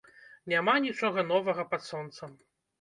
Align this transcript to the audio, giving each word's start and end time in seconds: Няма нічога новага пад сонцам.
Няма 0.53 0.73
нічога 0.85 1.27
новага 1.33 1.69
пад 1.75 1.81
сонцам. 1.93 2.37